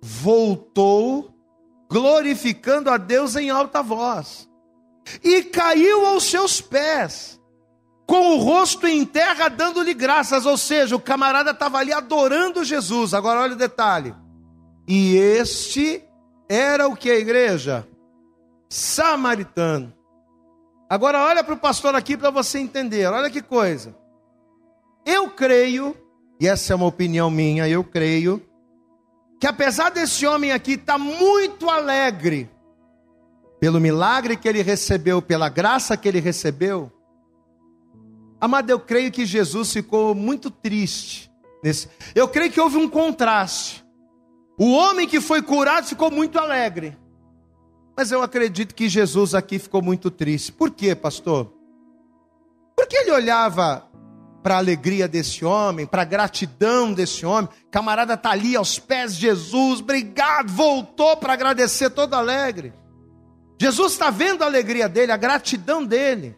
[0.02, 1.34] Voltou
[1.88, 4.48] glorificando a Deus em alta voz,
[5.22, 7.40] e caiu aos seus pés,
[8.06, 13.14] com o rosto em terra, dando-lhe graças, ou seja, o camarada estava ali adorando Jesus.
[13.14, 14.14] Agora olha o detalhe:
[14.88, 16.02] E este
[16.48, 17.86] era o que a igreja?
[18.68, 19.92] Samaritano.
[20.88, 23.06] Agora olha para o pastor aqui para você entender.
[23.06, 23.96] Olha que coisa.
[25.04, 25.96] Eu creio,
[26.40, 28.42] e essa é uma opinião minha, eu creio,
[29.40, 32.50] que apesar desse homem aqui estar tá muito alegre
[33.60, 36.92] pelo milagre que ele recebeu, pela graça que ele recebeu,
[38.40, 41.30] amado, eu creio que Jesus ficou muito triste.
[41.62, 41.88] Nesse.
[42.14, 43.85] Eu creio que houve um contraste.
[44.58, 46.96] O homem que foi curado ficou muito alegre.
[47.96, 50.52] Mas eu acredito que Jesus aqui ficou muito triste.
[50.52, 51.52] Por quê, pastor?
[52.76, 53.86] Porque ele olhava
[54.42, 57.50] para a alegria desse homem, para a gratidão desse homem.
[57.70, 62.72] Camarada está ali aos pés de Jesus, obrigado, voltou para agradecer todo alegre.
[63.60, 66.36] Jesus está vendo a alegria dele, a gratidão dele.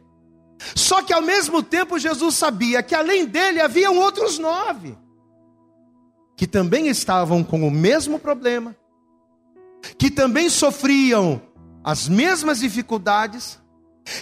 [0.75, 4.97] Só que ao mesmo tempo Jesus sabia que além dele haviam outros nove
[6.39, 8.77] que também estavam com o mesmo problema,
[9.99, 11.43] que também sofriam
[11.83, 13.61] as mesmas dificuldades,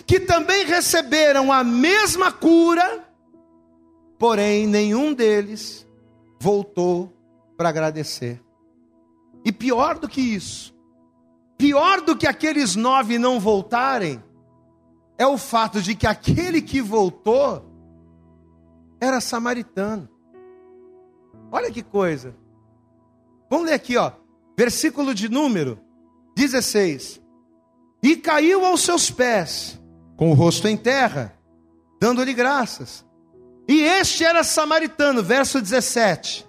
[0.06, 3.06] que também receberam a mesma cura,
[4.18, 5.86] porém nenhum deles
[6.40, 7.12] voltou
[7.54, 8.42] para agradecer.
[9.44, 10.74] E pior do que isso,
[11.58, 14.24] pior do que aqueles nove não voltarem,
[15.18, 17.62] é o fato de que aquele que voltou
[18.98, 20.15] era samaritano.
[21.50, 22.34] Olha que coisa.
[23.50, 24.12] Vamos ler aqui, ó.
[24.56, 25.78] Versículo de número
[26.34, 27.20] 16.
[28.02, 29.80] E caiu aos seus pés,
[30.16, 31.36] com o rosto em terra,
[32.00, 33.04] dando-lhe graças.
[33.68, 36.46] E este era samaritano, verso 17.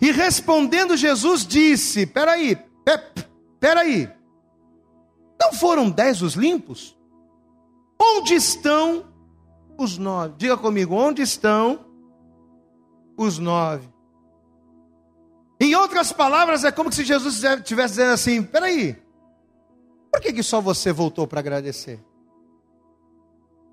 [0.00, 2.58] E respondendo Jesus disse: Peraí,
[3.58, 4.08] peraí,
[5.40, 6.96] não foram dez os limpos?
[8.00, 9.04] Onde estão
[9.78, 10.34] os nove?
[10.36, 11.86] Diga comigo, onde estão
[13.16, 13.88] os nove?
[15.62, 19.00] Em outras palavras, é como se Jesus estivesse dizendo assim: peraí,
[20.10, 22.04] por que, que só você voltou para agradecer?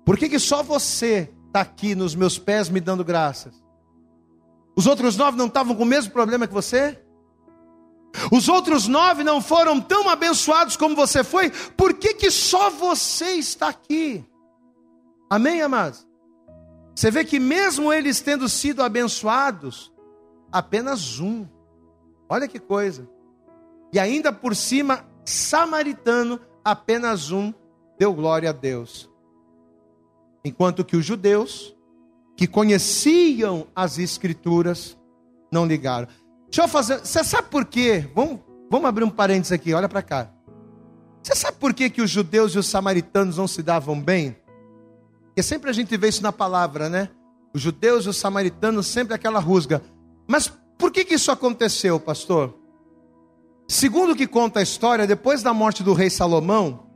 [0.04, 3.60] Por que, que só você está aqui nos meus pés me dando graças?
[4.76, 6.96] Os outros nove não estavam com o mesmo problema que você?
[8.30, 11.50] Os outros nove não foram tão abençoados como você foi?
[11.76, 14.24] Por que, que só você está aqui?
[15.28, 16.06] Amém, amados?
[16.94, 19.92] Você vê que mesmo eles tendo sido abençoados,
[20.52, 21.48] apenas um
[22.30, 23.08] Olha que coisa.
[23.92, 27.52] E ainda por cima, samaritano, apenas um,
[27.98, 29.10] deu glória a Deus.
[30.44, 31.76] Enquanto que os judeus,
[32.36, 34.96] que conheciam as escrituras,
[35.50, 36.06] não ligaram.
[36.44, 37.00] Deixa eu fazer.
[37.00, 38.08] Você sabe por quê?
[38.14, 38.38] Vamos,
[38.70, 40.30] vamos abrir um parênteses aqui, olha para cá.
[41.20, 44.36] Você sabe por quê que os judeus e os samaritanos não se davam bem?
[45.26, 47.10] Porque sempre a gente vê isso na palavra, né?
[47.52, 49.82] Os judeus e os samaritanos, sempre aquela rusga.
[50.28, 52.58] Mas por que, que isso aconteceu, pastor?
[53.68, 56.86] Segundo o que conta a história, depois da morte do rei Salomão,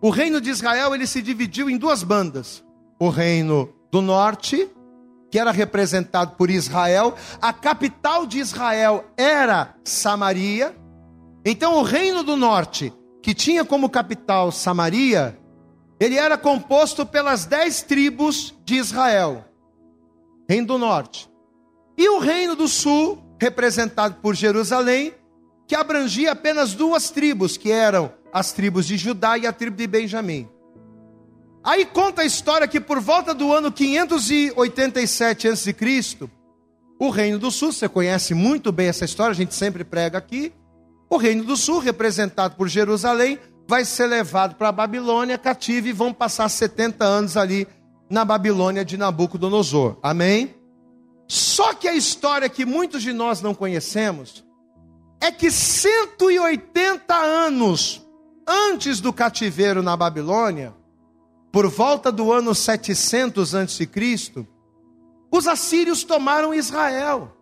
[0.00, 2.62] o reino de Israel ele se dividiu em duas bandas.
[3.00, 4.70] O reino do norte,
[5.30, 10.76] que era representado por Israel, a capital de Israel era Samaria.
[11.44, 12.92] Então o reino do norte,
[13.22, 15.36] que tinha como capital Samaria,
[15.98, 19.44] ele era composto pelas dez tribos de Israel.
[20.48, 21.28] Reino do norte.
[21.98, 25.12] E o reino do sul, representado por Jerusalém,
[25.66, 29.86] que abrangia apenas duas tribos, que eram as tribos de Judá e a tribo de
[29.88, 30.48] Benjamim.
[31.64, 35.74] Aí conta a história que por volta do ano 587 a.C.,
[37.00, 40.52] o reino do sul, você conhece muito bem essa história, a gente sempre prega aqui.
[41.10, 45.92] O reino do sul, representado por Jerusalém, vai ser levado para a Babilônia cativo e
[45.92, 47.66] vão passar 70 anos ali
[48.08, 49.98] na Babilônia de Nabucodonosor.
[50.02, 50.57] Amém?
[51.28, 54.42] Só que a história que muitos de nós não conhecemos
[55.20, 58.02] é que 180 anos
[58.46, 60.74] antes do cativeiro na Babilônia,
[61.52, 63.88] por volta do ano 700 a.C.,
[65.30, 67.36] os assírios tomaram Israel.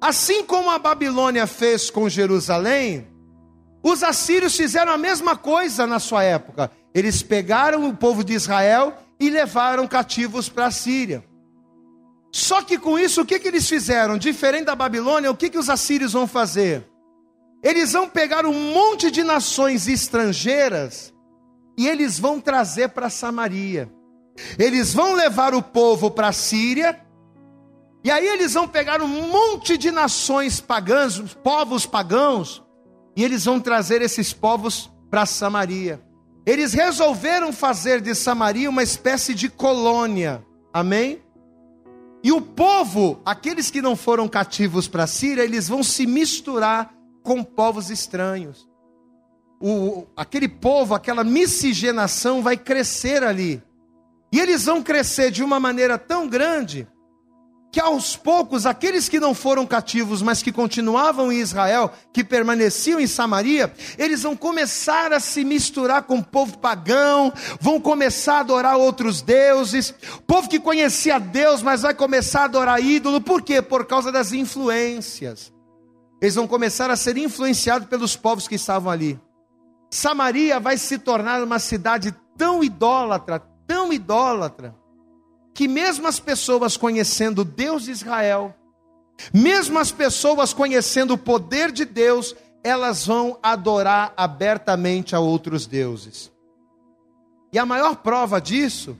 [0.00, 3.06] Assim como a Babilônia fez com Jerusalém,
[3.82, 6.70] os assírios fizeram a mesma coisa na sua época.
[6.94, 11.27] Eles pegaram o povo de Israel e levaram cativos para a Síria.
[12.48, 14.16] Só que com isso, o que, que eles fizeram?
[14.16, 16.82] Diferente da Babilônia, o que, que os assírios vão fazer?
[17.62, 21.12] Eles vão pegar um monte de nações estrangeiras
[21.76, 23.92] e eles vão trazer para Samaria.
[24.58, 26.98] Eles vão levar o povo para a Síria,
[28.02, 32.64] e aí eles vão pegar um monte de nações pagãs, povos pagãos,
[33.14, 36.00] e eles vão trazer esses povos para Samaria.
[36.46, 40.42] Eles resolveram fazer de Samaria uma espécie de colônia.
[40.72, 41.20] Amém?
[42.22, 46.92] E o povo, aqueles que não foram cativos para a Síria, eles vão se misturar
[47.22, 48.68] com povos estranhos.
[49.60, 53.62] O, aquele povo, aquela miscigenação vai crescer ali.
[54.32, 56.86] E eles vão crescer de uma maneira tão grande
[57.70, 62.98] que aos poucos aqueles que não foram cativos, mas que continuavam em Israel, que permaneciam
[62.98, 68.40] em Samaria, eles vão começar a se misturar com o povo pagão, vão começar a
[68.40, 69.94] adorar outros deuses.
[70.26, 73.60] povo que conhecia Deus, mas vai começar a adorar ídolo, por quê?
[73.60, 75.52] Por causa das influências.
[76.20, 79.20] Eles vão começar a ser influenciados pelos povos que estavam ali.
[79.90, 84.74] Samaria vai se tornar uma cidade tão idólatra, tão idólatra,
[85.58, 88.54] que mesmo as pessoas conhecendo Deus de Israel,
[89.34, 92.32] mesmo as pessoas conhecendo o poder de Deus,
[92.62, 96.30] elas vão adorar abertamente a outros deuses.
[97.52, 98.96] E a maior prova disso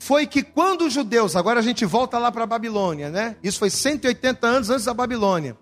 [0.00, 3.36] foi que quando os judeus, agora a gente volta lá para a Babilônia, né?
[3.40, 5.56] Isso foi 180 anos antes da Babilônia.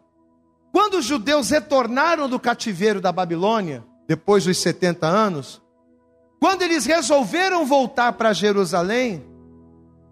[0.72, 5.60] Quando os judeus retornaram do cativeiro da Babilônia, depois dos 70 anos,
[6.40, 9.30] quando eles resolveram voltar para Jerusalém,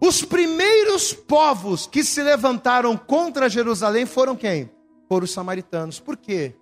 [0.00, 4.70] os primeiros povos que se levantaram contra Jerusalém foram quem?
[5.08, 6.00] Foram os samaritanos.
[6.00, 6.54] Por quê?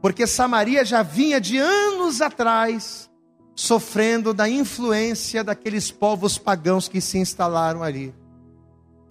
[0.00, 3.08] Porque Samaria já vinha de anos atrás
[3.54, 8.12] sofrendo da influência daqueles povos pagãos que se instalaram ali.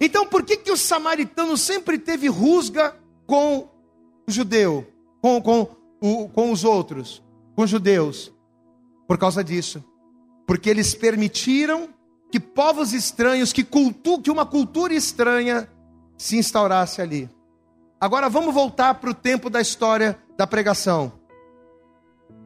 [0.00, 3.68] Então, por que, que o samaritano sempre teve rusga com
[4.28, 4.86] o judeu,
[5.20, 5.68] com, com,
[6.00, 7.22] o, com os outros,
[7.54, 8.32] com os judeus?
[9.06, 9.82] Por causa disso.
[10.46, 11.88] Porque eles permitiram
[12.32, 15.68] que povos estranhos, que, cultu, que uma cultura estranha
[16.16, 17.30] se instaurasse ali.
[18.00, 21.12] Agora vamos voltar para o tempo da história da pregação.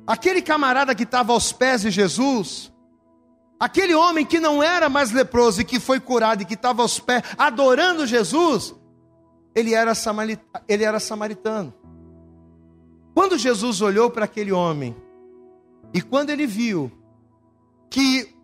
[0.04, 2.72] Aquele camarada que estava aos pés de Jesus,
[3.60, 6.98] aquele homem que não era mais leproso e que foi curado e que estava aos
[6.98, 8.74] pés adorando Jesus,
[9.54, 9.92] ele era,
[10.66, 11.72] ele era samaritano.
[13.14, 14.96] Quando Jesus olhou para aquele homem
[15.94, 16.90] e quando ele viu
[17.88, 18.35] que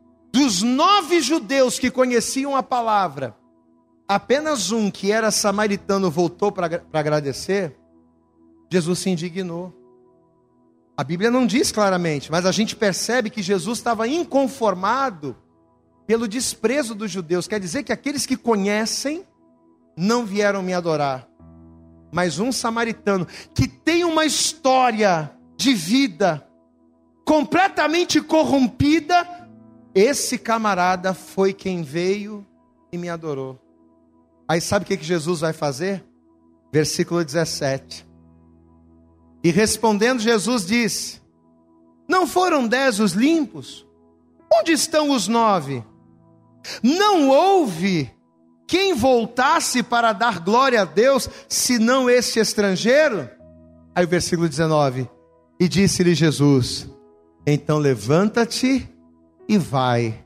[0.42, 3.36] dos nove judeus que conheciam a palavra,
[4.08, 7.76] apenas um que era samaritano voltou para agradecer,
[8.68, 9.72] Jesus se indignou.
[10.96, 15.36] A Bíblia não diz claramente, mas a gente percebe que Jesus estava inconformado
[16.08, 17.46] pelo desprezo dos judeus.
[17.46, 19.24] Quer dizer que aqueles que conhecem
[19.96, 21.28] não vieram me adorar.
[22.12, 26.44] Mas um samaritano que tem uma história de vida
[27.24, 29.41] completamente corrompida,
[29.94, 32.46] esse camarada foi quem veio
[32.90, 33.58] e me adorou.
[34.48, 36.04] Aí sabe o que, Jesus vai fazer?
[36.72, 38.06] Versículo 17.
[39.44, 41.20] E respondendo, Jesus disse:
[42.08, 43.86] Não foram dez os limpos?
[44.54, 45.84] Onde estão os nove?
[46.82, 48.10] Não houve
[48.66, 53.28] quem voltasse para dar glória a Deus, senão este estrangeiro?
[53.94, 55.08] Aí o versículo 19:
[55.58, 56.88] E disse-lhe Jesus:
[57.46, 58.91] Então levanta-te
[59.52, 60.24] e vai,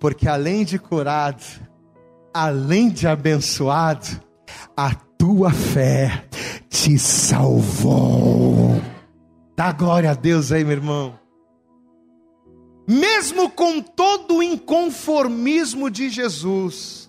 [0.00, 1.44] porque além de curado,
[2.34, 4.06] além de abençoado,
[4.76, 6.26] a tua fé
[6.68, 8.80] te salvou.
[9.56, 11.18] Dá glória a Deus aí, meu irmão.
[12.88, 17.08] Mesmo com todo o inconformismo de Jesus,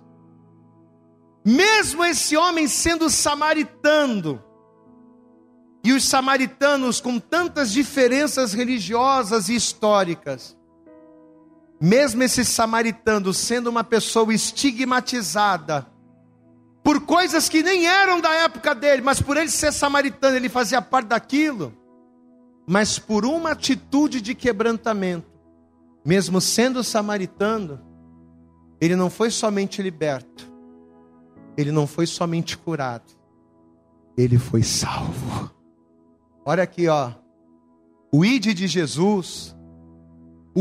[1.43, 4.43] mesmo esse homem sendo samaritano,
[5.84, 10.59] e os samaritanos com tantas diferenças religiosas e históricas,
[11.80, 15.88] mesmo esse samaritano sendo uma pessoa estigmatizada,
[16.84, 20.82] por coisas que nem eram da época dele, mas por ele ser samaritano, ele fazia
[20.82, 21.74] parte daquilo,
[22.68, 25.28] mas por uma atitude de quebrantamento,
[26.06, 27.80] mesmo sendo samaritano,
[28.82, 30.52] ele não foi somente liberto,
[31.58, 33.14] ele não foi somente curado,
[34.18, 35.52] ele foi salvo.
[36.46, 37.12] Olha aqui, ó,
[38.12, 39.56] o ide de Jesus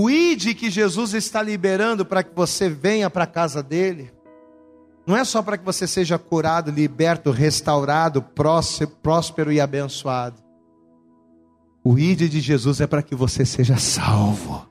[0.01, 4.13] o id que Jesus está liberando para que você venha para a casa dele,
[5.05, 8.23] não é só para que você seja curado, liberto, restaurado,
[9.03, 10.41] próspero e abençoado.
[11.83, 14.71] O id de Jesus é para que você seja salvo.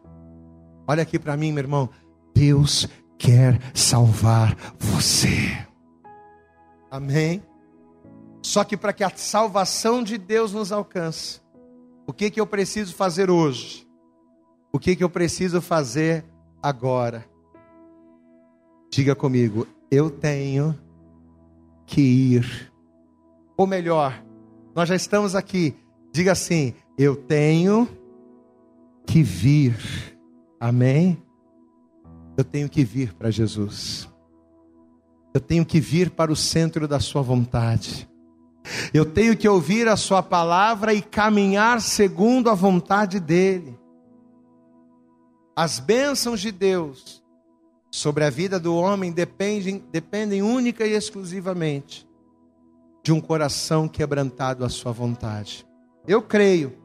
[0.88, 1.90] Olha aqui para mim, meu irmão.
[2.34, 5.58] Deus quer salvar você.
[6.90, 7.44] Amém?
[8.42, 11.42] Só que para que a salvação de Deus nos alcance,
[12.06, 13.87] o que, que eu preciso fazer hoje?
[14.78, 16.24] O que, que eu preciso fazer
[16.62, 17.26] agora?
[18.92, 20.78] Diga comigo, eu tenho
[21.88, 22.72] que ir.
[23.58, 24.24] Ou melhor,
[24.76, 25.76] nós já estamos aqui.
[26.14, 27.90] Diga assim: eu tenho
[29.04, 29.76] que vir.
[30.60, 31.18] Amém?
[32.38, 34.08] Eu tenho que vir para Jesus.
[35.34, 38.08] Eu tenho que vir para o centro da Sua vontade.
[38.94, 43.76] Eu tenho que ouvir a Sua palavra e caminhar segundo a vontade dEle.
[45.58, 47.24] As bênçãos de Deus
[47.90, 52.08] sobre a vida do homem dependem, dependem única e exclusivamente
[53.04, 55.66] de um coração quebrantado à Sua vontade.
[56.08, 56.78] Eu creio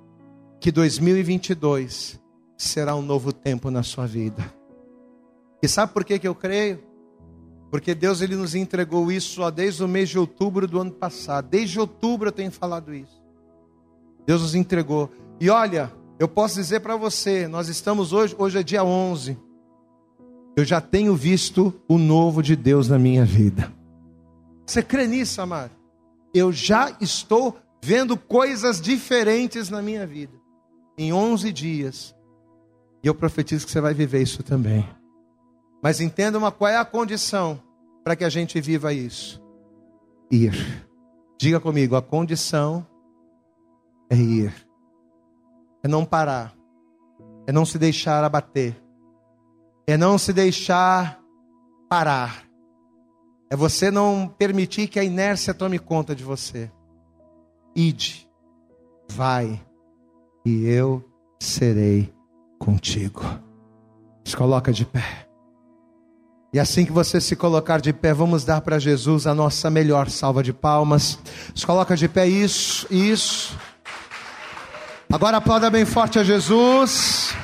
[0.59, 2.18] que 2022
[2.57, 4.43] será um novo tempo na sua vida.
[5.62, 6.83] E sabe por que, que eu creio?
[7.70, 11.47] Porque Deus ele nos entregou isso só desde o mês de outubro do ano passado.
[11.47, 13.23] Desde outubro eu tenho falado isso.
[14.27, 15.11] Deus nos entregou.
[15.39, 15.93] E olha,
[16.23, 19.37] eu posso dizer para você, nós estamos hoje, hoje é dia 11.
[20.57, 23.73] Eu já tenho visto o novo de Deus na minha vida.
[24.64, 25.73] Você crê nisso, amado?
[26.33, 30.33] Eu já estou vendo coisas diferentes na minha vida.
[30.97, 32.14] Em 11 dias.
[33.03, 34.89] E eu profetizo que você vai viver isso também.
[35.83, 37.61] Mas entenda uma qual é a condição
[38.05, 39.43] para que a gente viva isso.
[40.31, 40.55] Ir.
[41.37, 42.87] Diga comigo, a condição
[44.09, 44.72] é ir.
[45.83, 46.55] É não parar.
[47.47, 48.80] É não se deixar abater.
[49.87, 51.20] É não se deixar
[51.89, 52.45] parar.
[53.51, 56.70] É você não permitir que a inércia tome conta de você.
[57.74, 58.28] Ide,
[59.11, 59.61] vai,
[60.45, 61.05] e eu
[61.41, 62.12] serei
[62.59, 63.22] contigo.
[64.24, 65.28] Se coloca de pé.
[66.53, 70.11] E assim que você se colocar de pé, vamos dar para Jesus a nossa melhor
[70.11, 71.18] salva de palmas.
[71.55, 73.59] Se coloca de pé, isso, isso.
[75.13, 77.35] Agora aplauda bem forte a Jesus.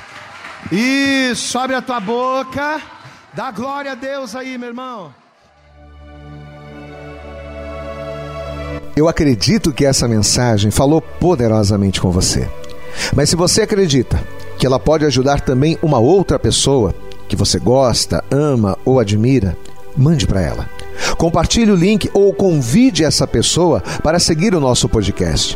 [0.71, 2.81] Isso, abre a tua boca.
[3.31, 5.13] Dá glória a Deus aí, meu irmão.
[8.95, 12.49] Eu acredito que essa mensagem falou poderosamente com você.
[13.15, 14.19] Mas se você acredita
[14.57, 16.93] que ela pode ajudar também uma outra pessoa
[17.27, 19.55] que você gosta, ama ou admira,
[19.95, 20.67] mande para ela.
[21.19, 25.55] Compartilhe o link ou convide essa pessoa para seguir o nosso podcast.